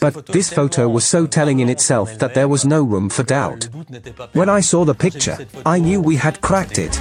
But 0.00 0.26
this 0.26 0.52
photo 0.52 0.88
was 0.88 1.04
so 1.04 1.26
telling 1.26 1.58
in 1.58 1.68
itself 1.68 2.18
that 2.18 2.34
there 2.34 2.46
was 2.46 2.64
no 2.64 2.82
room 2.82 3.08
for 3.08 3.24
doubt. 3.24 3.68
When 4.32 4.48
I 4.48 4.60
saw 4.60 4.84
the 4.84 4.94
picture, 4.94 5.36
I 5.66 5.80
knew 5.80 6.00
we 6.00 6.16
had 6.16 6.40
cracked 6.40 6.78
it. 6.78 7.00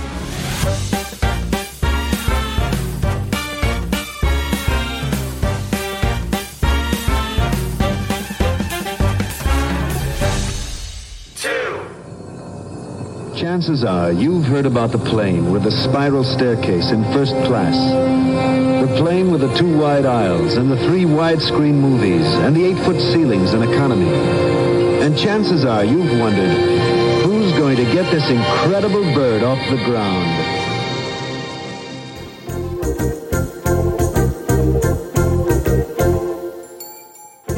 Chances 13.37 13.83
are 13.83 14.11
you've 14.11 14.45
heard 14.45 14.65
about 14.65 14.91
the 14.91 14.97
plane 14.97 15.51
with 15.51 15.63
the 15.63 15.71
spiral 15.71 16.23
staircase 16.23 16.91
in 16.91 17.03
first 17.13 17.35
class. 17.45 18.62
The 18.83 18.97
plane 18.97 19.31
with 19.31 19.39
the 19.39 19.53
two 19.55 19.77
wide 19.77 20.05
aisles 20.05 20.57
and 20.57 20.69
the 20.69 20.75
three 20.75 21.05
widescreen 21.05 21.75
movies 21.75 22.25
and 22.25 22.53
the 22.53 22.65
eight-foot 22.65 22.99
ceilings 22.99 23.53
and 23.53 23.63
economy. 23.63 24.09
And 25.01 25.17
chances 25.17 25.63
are 25.63 25.85
you've 25.85 26.19
wondered, 26.19 26.51
who's 27.23 27.53
going 27.53 27.77
to 27.77 27.85
get 27.85 28.11
this 28.11 28.29
incredible 28.29 29.01
bird 29.13 29.41
off 29.41 29.57
the 29.69 29.77
ground. 29.85 30.27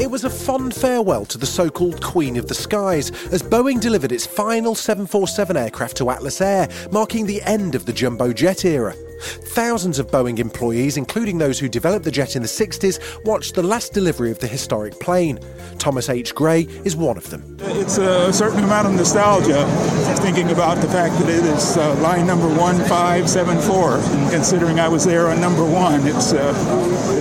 It 0.00 0.08
was 0.08 0.22
a 0.22 0.30
fond 0.30 0.76
farewell 0.76 1.24
to 1.24 1.38
the 1.38 1.44
so 1.44 1.68
called 1.68 2.00
Queen 2.00 2.36
of 2.36 2.46
the 2.46 2.54
Skies 2.54 3.10
as 3.32 3.42
Boeing 3.42 3.80
delivered 3.80 4.12
its 4.12 4.26
final 4.26 4.76
747 4.76 5.56
aircraft 5.56 5.96
to 5.96 6.08
Atlas 6.08 6.40
Air, 6.40 6.68
marking 6.92 7.26
the 7.26 7.42
end 7.42 7.74
of 7.74 7.84
the 7.84 7.92
jumbo 7.92 8.32
jet 8.32 8.64
era. 8.64 8.94
Thousands 9.20 9.98
of 9.98 10.08
Boeing 10.08 10.38
employees, 10.38 10.96
including 10.96 11.38
those 11.38 11.58
who 11.58 11.68
developed 11.68 12.04
the 12.04 12.10
jet 12.10 12.36
in 12.36 12.42
the 12.42 12.48
60s, 12.48 13.24
watched 13.24 13.54
the 13.54 13.62
last 13.62 13.92
delivery 13.92 14.30
of 14.30 14.38
the 14.38 14.46
historic 14.46 14.98
plane. 15.00 15.38
Thomas 15.78 16.08
H. 16.08 16.34
Gray 16.34 16.62
is 16.84 16.96
one 16.96 17.16
of 17.16 17.30
them. 17.30 17.56
It's 17.60 17.98
a 17.98 18.32
certain 18.32 18.64
amount 18.64 18.88
of 18.88 18.94
nostalgia 18.94 19.64
thinking 20.20 20.50
about 20.50 20.78
the 20.78 20.88
fact 20.88 21.14
that 21.18 21.28
it 21.28 21.44
is 21.44 21.76
uh, 21.76 21.94
line 22.00 22.26
number 22.26 22.48
1574. 22.48 23.96
And 23.98 24.30
considering 24.30 24.80
I 24.80 24.88
was 24.88 25.04
there 25.04 25.28
on 25.28 25.40
number 25.40 25.64
one, 25.64 26.06
it's, 26.06 26.32
uh, 26.32 26.52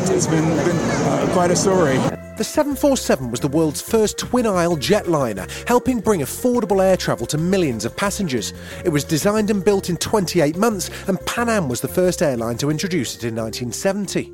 it's 0.09 0.27
been, 0.27 0.45
been 0.65 0.77
uh, 0.77 1.29
quite 1.33 1.51
a 1.51 1.55
story. 1.55 1.99
The 2.37 2.43
747 2.43 3.31
was 3.31 3.39
the 3.39 3.47
world's 3.47 3.81
first 3.81 4.17
twin 4.17 4.45
aisle 4.45 4.75
jetliner, 4.75 5.49
helping 5.69 6.01
bring 6.01 6.19
affordable 6.19 6.83
air 6.83 6.97
travel 6.97 7.25
to 7.27 7.37
millions 7.37 7.85
of 7.85 7.95
passengers. 7.95 8.53
It 8.83 8.89
was 8.89 9.05
designed 9.05 9.49
and 9.51 9.63
built 9.63 9.89
in 9.89 9.95
28 9.95 10.57
months, 10.57 10.89
and 11.07 11.25
Pan 11.25 11.47
Am 11.47 11.69
was 11.69 11.79
the 11.79 11.87
first 11.87 12.21
airline 12.21 12.57
to 12.57 12.69
introduce 12.69 13.15
it 13.15 13.23
in 13.23 13.37
1970. 13.37 14.33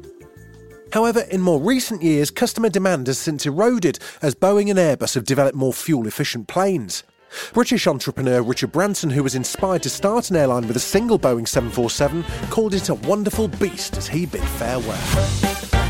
However, 0.91 1.19
in 1.29 1.41
more 1.41 1.61
recent 1.61 2.01
years, 2.01 2.31
customer 2.31 2.69
demand 2.69 3.05
has 3.05 3.19
since 3.19 3.45
eroded 3.45 3.99
as 4.23 4.33
Boeing 4.33 4.71
and 4.71 4.79
Airbus 4.79 5.13
have 5.13 5.25
developed 5.25 5.55
more 5.55 5.71
fuel 5.71 6.07
efficient 6.07 6.47
planes. 6.47 7.03
British 7.53 7.85
entrepreneur 7.85 8.41
Richard 8.41 8.71
Branson, 8.71 9.11
who 9.11 9.21
was 9.21 9.35
inspired 9.35 9.83
to 9.83 9.91
start 9.91 10.31
an 10.31 10.37
airline 10.37 10.67
with 10.67 10.75
a 10.75 10.79
single 10.79 11.19
Boeing 11.19 11.47
747, 11.47 12.23
called 12.49 12.73
it 12.73 12.89
a 12.89 12.95
wonderful 12.95 13.47
beast 13.47 13.95
as 13.95 14.07
he 14.07 14.25
bid 14.25 14.41
farewell. 14.41 15.80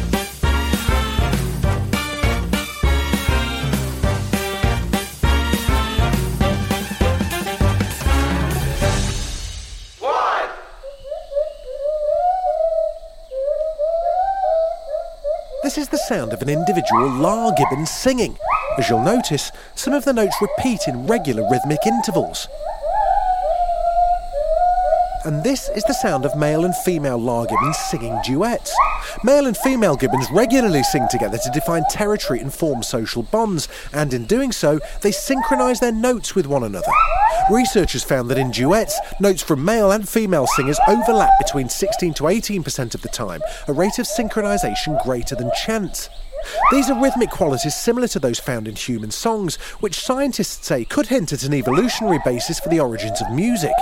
Sound 16.11 16.33
of 16.33 16.41
an 16.41 16.49
individual 16.49 17.09
Lar 17.09 17.53
gibbon 17.55 17.85
singing. 17.85 18.37
As 18.77 18.89
you'll 18.89 19.01
notice, 19.01 19.49
some 19.75 19.93
of 19.93 20.03
the 20.03 20.11
notes 20.11 20.35
repeat 20.41 20.81
in 20.85 21.07
regular 21.07 21.49
rhythmic 21.49 21.79
intervals. 21.85 22.49
And 25.23 25.43
this 25.43 25.69
is 25.75 25.83
the 25.83 25.93
sound 25.93 26.25
of 26.25 26.35
male 26.35 26.65
and 26.65 26.75
female 26.77 27.19
Lar 27.19 27.45
gibbons 27.45 27.77
singing 27.77 28.17
duets. 28.25 28.75
Male 29.23 29.45
and 29.45 29.55
female 29.55 29.95
gibbons 29.95 30.25
regularly 30.31 30.81
sing 30.81 31.07
together 31.11 31.37
to 31.37 31.51
define 31.51 31.83
territory 31.91 32.39
and 32.39 32.51
form 32.51 32.81
social 32.81 33.21
bonds, 33.21 33.67
and 33.93 34.15
in 34.15 34.25
doing 34.25 34.51
so, 34.51 34.79
they 35.01 35.11
synchronise 35.11 35.79
their 35.79 35.91
notes 35.91 36.33
with 36.33 36.47
one 36.47 36.63
another. 36.63 36.91
Researchers 37.51 38.03
found 38.03 38.31
that 38.31 38.39
in 38.39 38.49
duets, 38.49 38.99
notes 39.19 39.43
from 39.43 39.63
male 39.63 39.91
and 39.91 40.09
female 40.09 40.47
singers 40.47 40.79
overlap 40.87 41.33
between 41.37 41.69
16 41.69 42.15
to 42.15 42.23
18% 42.23 42.95
of 42.95 43.03
the 43.03 43.09
time, 43.09 43.41
a 43.67 43.73
rate 43.73 43.99
of 43.99 44.07
synchronisation 44.07 45.03
greater 45.03 45.35
than 45.35 45.51
chant. 45.65 46.09
These 46.71 46.89
are 46.89 46.99
rhythmic 46.99 47.29
qualities 47.29 47.75
similar 47.75 48.07
to 48.07 48.19
those 48.19 48.39
found 48.39 48.67
in 48.67 48.75
human 48.75 49.11
songs, 49.11 49.57
which 49.81 49.99
scientists 49.99 50.65
say 50.65 50.83
could 50.83 51.07
hint 51.07 51.31
at 51.31 51.43
an 51.43 51.53
evolutionary 51.53 52.19
basis 52.25 52.59
for 52.59 52.69
the 52.69 52.79
origins 52.79 53.21
of 53.21 53.31
music. 53.31 53.73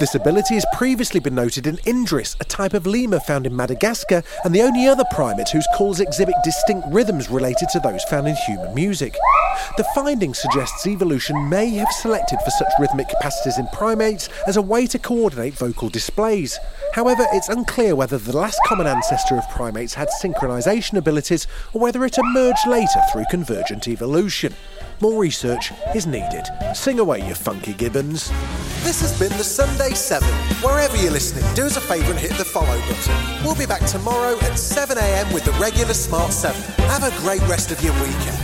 This 0.00 0.14
ability 0.14 0.54
has 0.54 0.66
previously 0.74 1.20
been 1.20 1.34
noted 1.34 1.66
in 1.66 1.76
Indris, 1.78 2.36
a 2.40 2.44
type 2.44 2.74
of 2.74 2.86
lemur 2.86 3.20
found 3.20 3.46
in 3.46 3.54
Madagascar, 3.54 4.22
and 4.44 4.54
the 4.54 4.62
only 4.62 4.86
other 4.86 5.04
primate 5.12 5.48
whose 5.48 5.66
calls 5.74 6.00
exhibit 6.00 6.34
distinct 6.44 6.86
rhythms 6.90 7.30
related 7.30 7.68
to 7.70 7.80
those 7.80 8.02
found 8.04 8.28
in 8.28 8.36
human 8.36 8.74
music. 8.74 9.14
The 9.76 9.86
finding 9.94 10.34
suggests 10.34 10.86
evolution 10.86 11.48
may 11.48 11.70
have 11.70 11.90
selected 11.92 12.40
for 12.40 12.50
such 12.50 12.72
rhythmic 12.78 13.08
capacities 13.08 13.58
in 13.58 13.66
primates 13.68 14.28
as 14.46 14.56
a 14.56 14.62
way 14.62 14.86
to 14.88 14.98
coordinate 14.98 15.54
vocal 15.54 15.88
displays. 15.88 16.58
However, 16.92 17.26
it's 17.32 17.48
unclear 17.48 17.94
whether 17.94 18.18
the 18.18 18.36
last 18.36 18.58
common 18.66 18.86
ancestor 18.86 19.36
of 19.36 19.48
primates 19.50 19.94
had 19.94 20.08
synchronization 20.22 20.98
abilities 20.98 21.46
or 21.72 21.80
whether 21.80 22.04
it 22.04 22.18
emerged 22.18 22.66
later 22.66 23.00
through 23.12 23.24
convergent 23.30 23.88
evolution. 23.88 24.54
More 25.00 25.20
research 25.20 25.72
is 25.94 26.06
needed. 26.06 26.44
Sing 26.72 27.00
away, 27.00 27.26
you 27.26 27.34
funky 27.34 27.72
gibbons. 27.74 28.30
This 28.84 29.00
has 29.00 29.18
been 29.18 29.36
the 29.36 29.44
Sunday 29.44 29.90
7. 29.90 30.26
Wherever 30.62 30.96
you're 30.96 31.10
listening, 31.10 31.44
do 31.54 31.66
us 31.66 31.76
a 31.76 31.80
favour 31.80 32.12
and 32.12 32.18
hit 32.18 32.32
the 32.32 32.44
follow 32.44 32.78
button. 32.80 33.44
We'll 33.44 33.56
be 33.56 33.66
back 33.66 33.84
tomorrow 33.86 34.36
at 34.36 34.52
7am 34.52 35.34
with 35.34 35.44
the 35.44 35.52
regular 35.52 35.94
Smart 35.94 36.32
7. 36.32 36.60
Have 36.86 37.02
a 37.02 37.10
great 37.22 37.40
rest 37.48 37.72
of 37.72 37.82
your 37.82 37.92
weekend. 37.94 38.38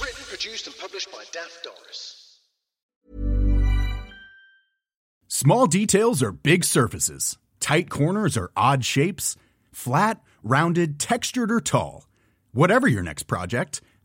Written, 0.00 0.24
produced, 0.26 0.68
and 0.68 0.78
published 0.78 1.12
by 1.12 1.24
Daft 1.32 1.64
Doris. 1.64 2.38
Small 5.28 5.66
details 5.66 6.22
are 6.22 6.32
big 6.32 6.64
surfaces, 6.64 7.36
tight 7.60 7.90
corners 7.90 8.38
are 8.38 8.50
odd 8.56 8.86
shapes, 8.86 9.36
flat, 9.70 10.22
rounded, 10.42 10.98
textured, 10.98 11.52
or 11.52 11.60
tall. 11.60 12.06
Whatever 12.52 12.88
your 12.88 13.02
next 13.02 13.24
project, 13.24 13.82